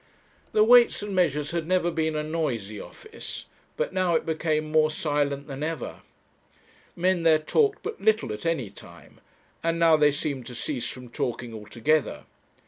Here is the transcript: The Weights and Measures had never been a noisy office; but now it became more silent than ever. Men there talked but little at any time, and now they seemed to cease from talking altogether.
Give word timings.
The 0.51 0.63
Weights 0.63 1.03
and 1.03 1.13
Measures 1.15 1.51
had 1.51 1.67
never 1.67 1.91
been 1.91 2.15
a 2.15 2.23
noisy 2.23 2.79
office; 2.79 3.45
but 3.77 3.93
now 3.93 4.15
it 4.15 4.25
became 4.25 4.71
more 4.71 4.89
silent 4.89 5.45
than 5.45 5.61
ever. 5.61 6.01
Men 6.95 7.21
there 7.21 7.37
talked 7.37 7.83
but 7.83 8.01
little 8.01 8.33
at 8.33 8.43
any 8.47 8.71
time, 8.71 9.19
and 9.61 9.77
now 9.77 9.95
they 9.97 10.11
seemed 10.11 10.47
to 10.47 10.55
cease 10.55 10.89
from 10.89 11.09
talking 11.09 11.53
altogether. 11.53 12.23